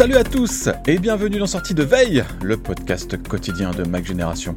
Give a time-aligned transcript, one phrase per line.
[0.00, 4.54] Salut à tous et bienvenue dans Sortie de Veille, le podcast quotidien de Mac Génération.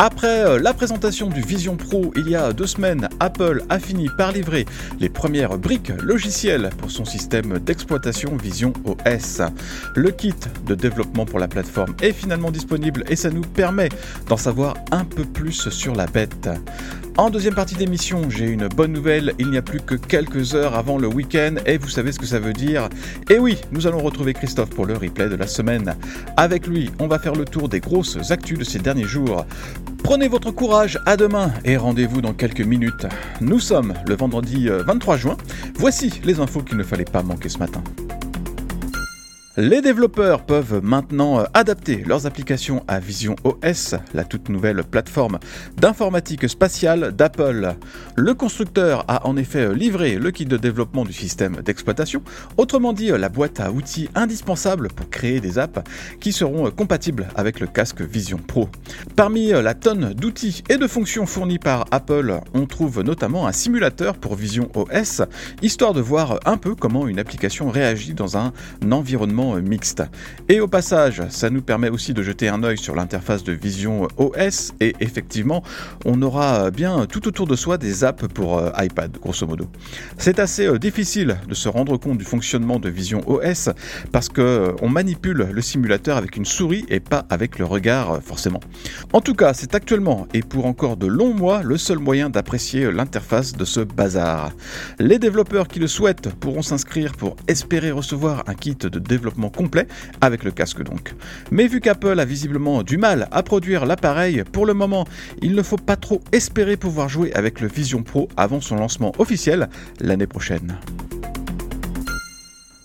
[0.00, 4.08] Après euh, la présentation du Vision Pro il y a deux semaines, Apple a fini
[4.18, 4.66] par livrer
[4.98, 9.42] les premières briques logicielles pour son système d'exploitation Vision OS.
[9.94, 10.34] Le kit
[10.66, 13.88] de développement pour la plateforme est finalement disponible et ça nous permet
[14.28, 16.48] d'en savoir un peu plus sur la bête.
[17.18, 20.74] En deuxième partie d'émission, j'ai une bonne nouvelle, il n'y a plus que quelques heures
[20.74, 22.88] avant le week-end et vous savez ce que ça veut dire.
[23.28, 25.94] Et oui, nous allons retrouver Christophe pour le replay de la semaine.
[26.38, 29.44] Avec lui, on va faire le tour des grosses actus de ces derniers jours.
[30.02, 33.06] Prenez votre courage, à demain et rendez-vous dans quelques minutes.
[33.42, 35.36] Nous sommes le vendredi 23 juin.
[35.74, 37.82] Voici les infos qu'il ne fallait pas manquer ce matin.
[39.58, 45.38] Les développeurs peuvent maintenant euh, adapter leurs applications à Vision OS, la toute nouvelle plateforme
[45.76, 47.74] d'informatique spatiale d'Apple.
[48.16, 52.22] Le constructeur a en effet euh, livré le kit de développement du système d'exploitation,
[52.56, 55.80] autrement dit euh, la boîte à outils indispensable pour créer des apps
[56.18, 58.70] qui seront compatibles avec le casque Vision Pro.
[59.16, 64.16] Parmi la tonne d'outils et de fonctions fournis par Apple, on trouve notamment un simulateur
[64.16, 65.20] pour Vision OS,
[65.60, 68.54] histoire de voir un peu comment une application réagit dans un
[68.90, 70.02] environnement mixte.
[70.48, 74.08] Et au passage, ça nous permet aussi de jeter un œil sur l'interface de Vision
[74.16, 75.62] OS et effectivement,
[76.04, 79.68] on aura bien tout autour de soi des apps pour euh, iPad, grosso modo.
[80.18, 83.70] C'est assez euh, difficile de se rendre compte du fonctionnement de Vision OS
[84.12, 88.20] parce que euh, on manipule le simulateur avec une souris et pas avec le regard
[88.22, 88.60] forcément.
[89.12, 92.90] En tout cas, c'est actuellement et pour encore de longs mois le seul moyen d'apprécier
[92.92, 94.52] l'interface de ce bazar.
[94.98, 99.86] Les développeurs qui le souhaitent pourront s'inscrire pour espérer recevoir un kit de développement complet,
[100.20, 101.14] avec le casque donc.
[101.50, 105.06] Mais vu qu'Apple a visiblement du mal à produire l'appareil, pour le moment,
[105.40, 109.12] il ne faut pas trop espérer pouvoir jouer avec le Vision Pro avant son lancement
[109.18, 109.68] officiel
[110.00, 110.78] l'année prochaine.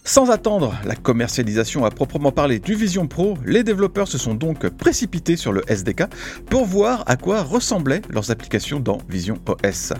[0.07, 4.69] Sans attendre la commercialisation à proprement parler du Vision Pro, les développeurs se sont donc
[4.69, 6.03] précipités sur le SDK
[6.49, 9.91] pour voir à quoi ressemblaient leurs applications dans Vision OS.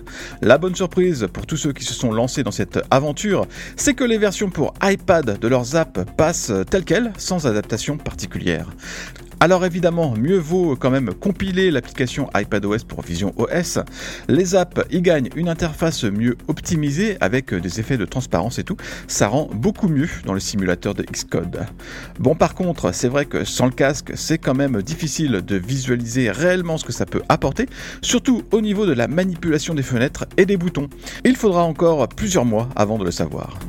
[0.41, 4.05] La bonne surprise pour tous ceux qui se sont lancés dans cette aventure, c'est que
[4.05, 8.69] les versions pour iPad de leurs apps passent telles quelles, sans adaptation particulière.
[9.39, 13.77] Alors évidemment, mieux vaut quand même compiler l'application iPadOS pour Vision OS.
[14.27, 18.77] Les apps y gagnent une interface mieux optimisée avec des effets de transparence et tout.
[19.07, 21.67] Ça rend beaucoup mieux dans le simulateur de Xcode.
[22.19, 26.31] Bon par contre, c'est vrai que sans le casque, c'est quand même difficile de visualiser
[26.31, 27.67] réellement ce que ça peut apporter,
[28.01, 30.89] surtout au niveau de la manipulation des fenêtres et des boutons.
[31.25, 33.59] Il faudra encore plusieurs mois avant de le savoir.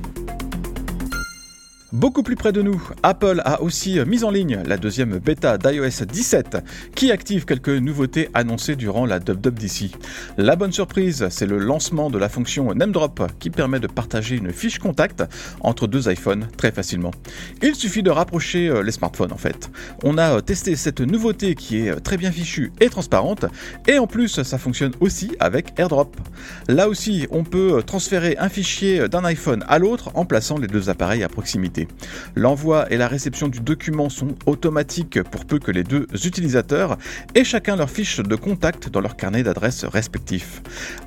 [1.94, 6.04] Beaucoup plus près de nous, Apple a aussi mis en ligne la deuxième bêta d'iOS
[6.04, 6.58] 17
[6.94, 9.92] qui active quelques nouveautés annoncées durant la WWDC.
[10.36, 14.52] La bonne surprise, c'est le lancement de la fonction NameDrop qui permet de partager une
[14.52, 15.24] fiche contact
[15.60, 17.10] entre deux iPhones très facilement.
[17.62, 19.70] Il suffit de rapprocher euh, les smartphones en fait.
[20.04, 23.46] On a euh, testé cette nouveauté qui est euh, très bien fichue et transparente
[23.86, 26.14] et en plus ça fonctionne aussi avec AirDrop.
[26.68, 30.90] Là aussi, on peut transférer un fichier d'un iPhone à l'autre en plaçant les deux
[30.90, 31.77] appareils à proximité
[32.34, 36.96] L'envoi et la réception du document sont automatiques pour peu que les deux utilisateurs
[37.34, 40.62] aient chacun leur fiche de contact dans leur carnet d'adresses respectif.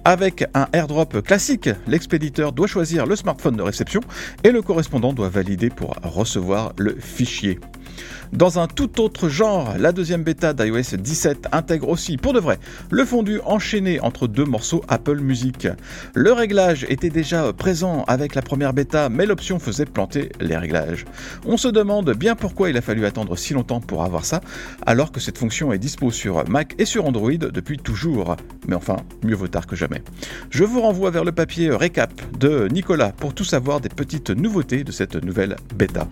[0.06, 4.01] Avec un airdrop classique, l'expéditeur doit choisir le smartphone de réception
[4.44, 7.59] et le correspondant doit valider pour recevoir le fichier.
[8.33, 12.59] Dans un tout autre genre, la deuxième bêta d'iOS 17 intègre aussi, pour de vrai,
[12.89, 15.68] le fondu enchaîné entre deux morceaux Apple Music.
[16.13, 21.06] Le réglage était déjà présent avec la première bêta, mais l'option faisait planter les réglages.
[21.45, 24.42] On se demande bien pourquoi il a fallu attendre si longtemps pour avoir ça,
[24.86, 28.36] alors que cette fonction est dispo sur Mac et sur Android depuis toujours.
[28.68, 30.01] Mais enfin, mieux vaut tard que jamais.
[30.50, 34.83] Je vous renvoie vers le papier récap de Nicolas pour tout savoir des petites nouveautés
[34.83, 36.07] de cette nouvelle bêta.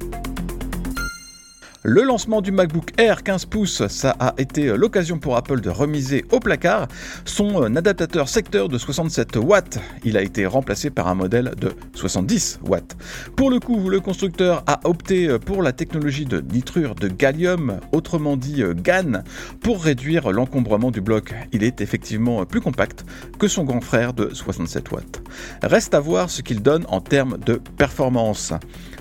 [1.83, 6.25] Le lancement du MacBook Air 15 pouces, ça a été l'occasion pour Apple de remiser
[6.29, 6.89] au placard
[7.23, 9.79] son euh, adaptateur secteur de 67 watts.
[10.03, 12.97] Il a été remplacé par un modèle de 70 watts.
[13.37, 18.35] Pour le coup, le constructeur a opté pour la technologie de nitrure de gallium, autrement
[18.35, 19.23] dit euh, GAN,
[19.61, 21.33] pour réduire l'encombrement du bloc.
[21.53, 23.05] Il est effectivement plus compact
[23.39, 25.18] que son grand frère de 67 watts.
[25.63, 28.53] Reste à voir ce qu'il donne en termes de performance.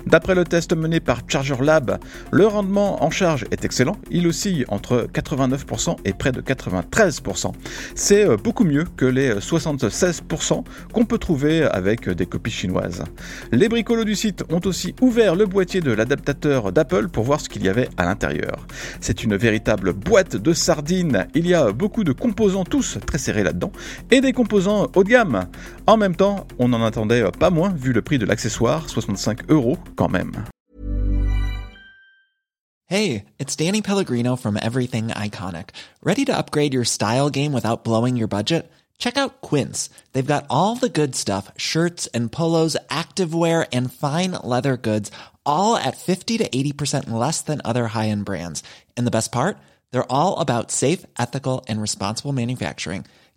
[0.05, 1.99] D'après le test mené par Charger Lab,
[2.31, 7.51] le rendement en charge est excellent, il oscille entre 89% et près de 93%.
[7.95, 13.03] C'est euh, beaucoup mieux que les 76% qu'on peut trouver avec des copies chinoises.
[13.51, 17.49] Les bricolos du site ont aussi ouvert le boîtier de l'adaptateur d'Apple pour voir ce
[17.49, 18.65] qu'il y avait à l'intérieur.
[19.01, 23.43] C'est une véritable boîte de sardines, il y a beaucoup de composants tous très serrés
[23.43, 23.71] là-dedans,
[24.11, 25.47] et des composants haut de gamme.
[25.87, 29.49] En même temps, on n'en attendait euh, pas moins vu le prix de l'accessoire, 65
[29.49, 30.31] euros quand même.
[32.85, 35.69] Hey, it's Danny Pellegrino from Everything Iconic.
[36.01, 38.71] Ready to upgrade your style game without blowing your budget?
[38.97, 39.89] Check out Quince.
[40.13, 45.11] They've got all the good stuff shirts and polos, activewear, and fine leather goods,
[45.45, 48.63] all at 50 to 80% less than other high end brands.
[48.97, 49.57] And the best part?
[49.91, 53.05] They're all about safe, ethical, and responsible manufacturing.